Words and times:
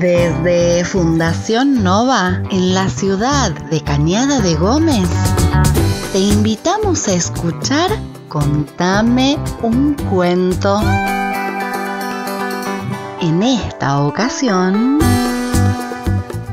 Desde 0.00 0.84
Fundación 0.84 1.82
Nova, 1.82 2.40
en 2.52 2.72
la 2.72 2.88
ciudad 2.88 3.50
de 3.68 3.80
Cañada 3.80 4.40
de 4.40 4.54
Gómez, 4.54 5.08
te 6.12 6.20
invitamos 6.20 7.08
a 7.08 7.14
escuchar 7.14 7.90
Contame 8.28 9.36
un 9.60 9.94
cuento. 10.08 10.80
En 13.20 13.42
esta 13.42 14.04
ocasión... 14.04 15.00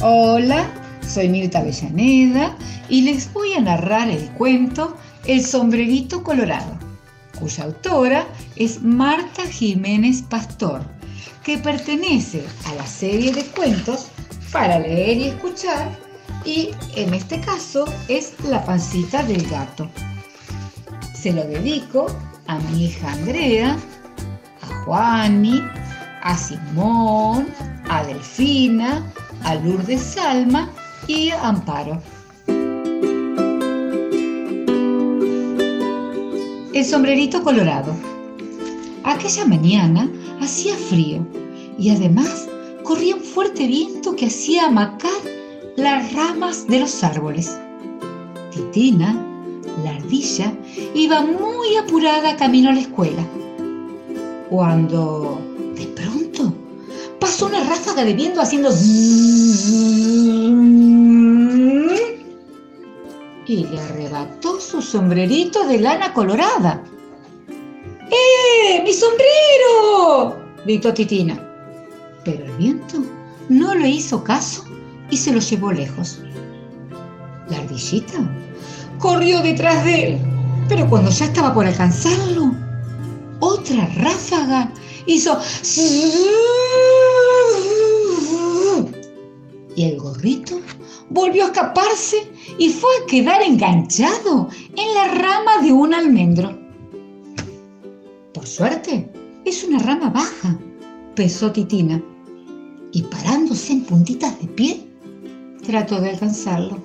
Hola, 0.00 0.66
soy 1.06 1.28
Mirta 1.28 1.58
Avellaneda 1.58 2.56
y 2.88 3.02
les 3.02 3.30
voy 3.34 3.52
a 3.52 3.60
narrar 3.60 4.08
el 4.08 4.30
cuento 4.30 4.96
El 5.26 5.44
sombrerito 5.44 6.22
colorado, 6.22 6.72
cuya 7.38 7.64
autora 7.64 8.26
es 8.54 8.80
Marta 8.80 9.42
Jiménez 9.42 10.22
Pastor, 10.22 10.95
que 11.44 11.58
pertenece 11.58 12.44
a 12.66 12.74
la 12.74 12.86
serie 12.86 13.32
de 13.32 13.44
cuentos 13.46 14.08
para 14.52 14.78
leer 14.78 15.16
y 15.18 15.24
escuchar 15.28 16.06
y 16.46 16.70
en 16.94 17.12
este 17.12 17.40
caso 17.40 17.84
es 18.08 18.34
La 18.44 18.64
pancita 18.64 19.22
del 19.24 19.46
gato. 19.48 19.88
Se 21.12 21.32
lo 21.32 21.44
dedico 21.44 22.06
a 22.46 22.58
mi 22.58 22.86
hija 22.86 23.12
Andrea, 23.12 23.76
a 24.62 24.84
Juani, 24.84 25.60
a 26.22 26.36
Simón, 26.36 27.48
a 27.88 28.04
Delfina, 28.04 29.12
a 29.42 29.54
Lourdes 29.56 30.00
Salma 30.00 30.70
y 31.08 31.30
a 31.30 31.48
Amparo. 31.48 32.00
El 36.72 36.84
sombrerito 36.84 37.42
colorado. 37.42 37.96
Aquella 39.02 39.46
mañana 39.46 40.08
hacía 40.46 40.76
frío 40.76 41.26
y 41.76 41.90
además 41.90 42.48
corría 42.84 43.16
un 43.16 43.22
fuerte 43.22 43.66
viento 43.66 44.14
que 44.14 44.26
hacía 44.26 44.66
amacar 44.66 45.20
las 45.76 46.12
ramas 46.12 46.66
de 46.68 46.80
los 46.80 47.02
árboles. 47.02 47.58
Titina, 48.52 49.12
la 49.82 49.90
ardilla, 49.90 50.52
iba 50.94 51.20
muy 51.20 51.76
apurada 51.76 52.36
camino 52.36 52.70
a 52.70 52.74
la 52.74 52.80
escuela. 52.80 53.26
Cuando 54.48 55.40
de 55.74 55.86
pronto 55.88 56.54
pasó 57.18 57.46
una 57.46 57.64
ráfaga 57.64 58.04
de 58.04 58.14
viento 58.14 58.40
haciendo 58.40 58.70
y 63.48 63.64
le 63.64 63.80
arrebató 63.80 64.60
su 64.60 64.80
sombrerito 64.80 65.66
de 65.66 65.78
lana 65.78 66.12
colorada. 66.14 66.82
¡Eh! 68.10 68.82
¡Mi 68.84 68.92
sombrero! 68.92 69.45
Gritó 70.66 70.92
Titina. 70.92 71.40
Pero 72.24 72.44
el 72.44 72.52
viento 72.52 72.98
no 73.48 73.74
le 73.74 73.88
hizo 73.88 74.22
caso 74.24 74.64
y 75.10 75.16
se 75.16 75.32
lo 75.32 75.38
llevó 75.38 75.72
lejos. 75.72 76.20
La 77.48 77.58
ardillita 77.58 78.18
corrió 78.98 79.40
detrás 79.42 79.84
de 79.84 80.08
él, 80.08 80.18
pero 80.68 80.88
cuando 80.88 81.10
ya 81.10 81.26
estaba 81.26 81.54
por 81.54 81.66
alcanzarlo, 81.66 82.52
otra 83.38 83.86
ráfaga 83.96 84.72
hizo... 85.06 85.38
Y 89.76 89.84
el 89.84 89.98
gorrito 89.98 90.58
volvió 91.10 91.44
a 91.44 91.46
escaparse 91.48 92.28
y 92.58 92.70
fue 92.70 92.90
a 93.02 93.06
quedar 93.06 93.42
enganchado 93.42 94.48
en 94.74 94.94
la 94.94 95.08
rama 95.14 95.62
de 95.62 95.70
un 95.70 95.94
almendro. 95.94 96.58
Por 98.32 98.46
suerte, 98.46 99.12
es 99.46 99.62
una 99.62 99.78
rama 99.78 100.10
baja, 100.10 100.58
pensó 101.14 101.52
Titina, 101.52 102.02
y 102.90 103.02
parándose 103.02 103.74
en 103.74 103.84
puntitas 103.84 104.38
de 104.40 104.48
pie, 104.48 104.84
trató 105.64 106.00
de 106.00 106.10
alcanzarlo, 106.10 106.82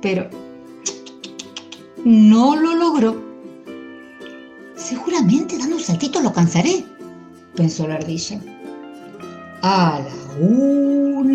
pero 0.00 0.30
no 2.04 2.56
lo 2.56 2.74
logró. 2.74 3.14
Seguramente 4.74 5.58
dando 5.58 5.76
un 5.76 5.82
saltito 5.82 6.22
lo 6.22 6.28
alcanzaré, 6.28 6.82
pensó 7.54 7.86
la 7.86 7.96
ardilla. 7.96 8.40
A 9.62 10.00
la 10.00 10.14
una, 10.46 11.32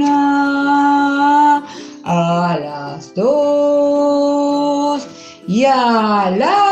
a 2.03 2.57
las 2.59 3.13
dos 3.13 5.07
y 5.47 5.65
a 5.65 6.31
la... 6.31 6.70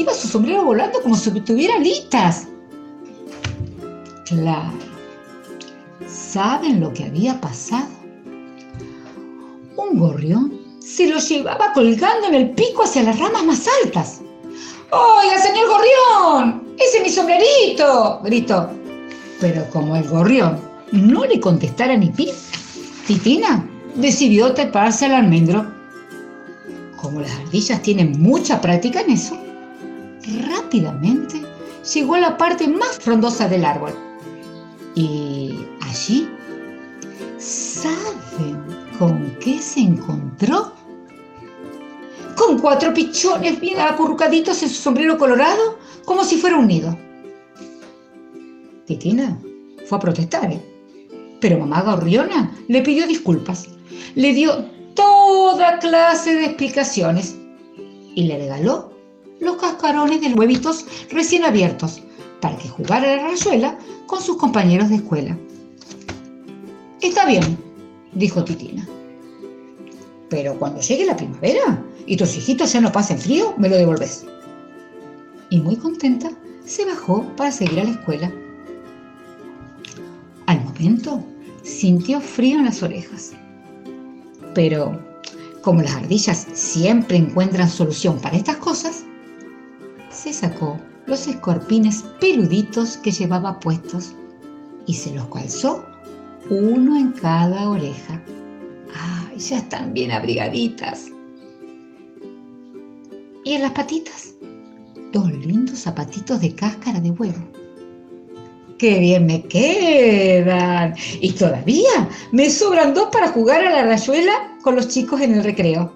¿A 0.00 0.02
dónde 0.02 0.14
se 0.14 0.14
iba 0.14 0.14
su 0.14 0.28
sombrero 0.28 0.64
volando 0.64 1.02
como 1.02 1.14
si 1.14 1.30
tuviera 1.40 1.74
alitas? 1.74 2.46
Claro. 4.24 4.72
¿Saben 6.06 6.80
lo 6.80 6.92
que 6.94 7.04
había 7.04 7.38
pasado? 7.40 7.88
Un 9.76 9.98
gorrión 9.98 10.58
se 10.80 11.06
lo 11.06 11.18
llevaba 11.18 11.72
colgando 11.74 12.28
en 12.28 12.34
el 12.34 12.50
pico 12.50 12.84
hacia 12.84 13.02
las 13.02 13.18
ramas 13.18 13.44
más 13.44 13.66
altas. 13.84 14.22
¡Oiga, 14.90 15.38
señor 15.38 15.68
gorrión! 15.68 16.74
¡Ese 16.78 16.98
es 16.98 17.02
mi 17.02 17.10
sombrerito! 17.10 18.20
gritó. 18.24 18.70
Pero 19.38 19.68
como 19.70 19.96
el 19.96 20.08
gorrión 20.08 20.58
no 20.92 21.26
le 21.26 21.38
contestara 21.40 21.96
ni 21.96 22.08
pi, 22.08 22.30
Titina 23.06 23.68
decidió 23.96 24.54
treparse 24.54 25.06
al 25.06 25.14
almendro. 25.14 25.66
Como 26.96 27.20
las 27.20 27.32
ardillas 27.32 27.82
tienen 27.82 28.20
mucha 28.20 28.60
práctica 28.60 29.00
en 29.02 29.10
eso, 29.10 29.36
rápidamente 30.48 31.42
llegó 31.94 32.14
a 32.14 32.20
la 32.20 32.36
parte 32.36 32.68
más 32.68 32.98
frondosa 32.98 33.48
del 33.48 33.64
árbol. 33.64 33.92
Y 34.94 35.66
allí, 35.82 36.28
¿saben 37.38 38.64
con 38.98 39.36
qué 39.40 39.58
se 39.60 39.80
encontró? 39.80 40.72
Con 42.36 42.58
cuatro 42.58 42.92
pichones 42.94 43.60
bien 43.60 43.78
acurrucaditos 43.80 44.62
en 44.62 44.68
su 44.68 44.82
sombrero 44.82 45.18
colorado, 45.18 45.78
como 46.04 46.24
si 46.24 46.36
fuera 46.36 46.56
un 46.56 46.66
nido. 46.66 46.96
Titina 48.86 49.38
fue 49.86 49.98
a 49.98 50.00
protestar, 50.00 50.52
¿eh? 50.52 50.60
pero 51.40 51.58
mamá 51.58 51.82
Gorriona 51.82 52.52
le 52.68 52.82
pidió 52.82 53.06
disculpas. 53.06 53.68
Le 54.14 54.32
dio 54.32 54.64
toda 54.94 55.78
clase 55.78 56.34
de 56.34 56.46
explicaciones 56.46 57.36
y 58.14 58.24
le 58.24 58.38
regaló 58.38 58.89
los 59.40 59.56
cascarones 59.56 60.20
de 60.20 60.32
huevitos 60.34 60.86
recién 61.10 61.44
abiertos 61.44 62.02
para 62.40 62.56
que 62.56 62.68
jugara 62.68 63.16
la 63.16 63.22
rayuela 63.28 63.78
con 64.06 64.20
sus 64.20 64.36
compañeros 64.36 64.88
de 64.88 64.96
escuela. 64.96 65.36
Está 67.00 67.26
bien, 67.26 67.58
dijo 68.12 68.44
Titina. 68.44 68.86
Pero 70.28 70.58
cuando 70.58 70.80
llegue 70.80 71.06
la 71.06 71.16
primavera 71.16 71.82
y 72.06 72.16
tus 72.16 72.36
hijitos 72.36 72.72
ya 72.72 72.80
no 72.80 72.92
pasen 72.92 73.18
frío, 73.18 73.54
me 73.56 73.68
lo 73.68 73.76
devolves. 73.76 74.26
Y 75.50 75.60
muy 75.60 75.76
contenta, 75.76 76.30
se 76.64 76.84
bajó 76.84 77.24
para 77.36 77.50
seguir 77.50 77.80
a 77.80 77.84
la 77.84 77.90
escuela. 77.90 78.32
Al 80.46 80.64
momento, 80.64 81.24
sintió 81.62 82.20
frío 82.20 82.58
en 82.58 82.66
las 82.66 82.82
orejas. 82.82 83.32
Pero, 84.54 85.00
como 85.62 85.82
las 85.82 85.94
ardillas 85.94 86.46
siempre 86.52 87.16
encuentran 87.16 87.68
solución 87.68 88.18
para 88.20 88.36
estas 88.36 88.56
cosas, 88.56 88.99
se 90.20 90.34
sacó 90.34 90.78
los 91.06 91.26
escorpines 91.26 92.04
peluditos 92.20 92.98
que 92.98 93.10
llevaba 93.10 93.58
puestos 93.58 94.14
y 94.86 94.92
se 94.92 95.14
los 95.14 95.26
calzó 95.28 95.86
uno 96.50 96.96
en 96.96 97.12
cada 97.12 97.70
oreja. 97.70 98.22
¡Ay, 98.94 99.38
ya 99.38 99.58
están 99.58 99.94
bien 99.94 100.10
abrigaditas! 100.10 101.06
Y 103.44 103.54
en 103.54 103.62
las 103.62 103.72
patitas, 103.72 104.34
dos 105.12 105.32
lindos 105.32 105.78
zapatitos 105.78 106.40
de 106.42 106.54
cáscara 106.54 107.00
de 107.00 107.12
huevo. 107.12 107.48
¡Qué 108.78 108.98
bien 108.98 109.24
me 109.24 109.42
quedan! 109.44 110.94
Y 111.20 111.32
todavía 111.32 112.08
me 112.32 112.50
sobran 112.50 112.92
dos 112.92 113.08
para 113.10 113.28
jugar 113.28 113.64
a 113.64 113.70
la 113.70 113.82
rayuela 113.84 114.58
con 114.62 114.76
los 114.76 114.88
chicos 114.88 115.22
en 115.22 115.34
el 115.36 115.44
recreo. 115.44 115.94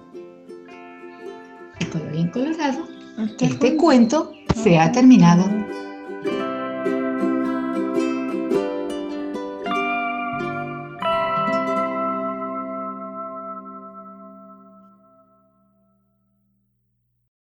Y 1.79 1.85
colorín 1.85 2.29
colorado, 2.29 2.94
este 3.39 3.75
cuento 3.77 4.33
se 4.53 4.79
ha 4.79 4.91
terminado. 4.91 5.43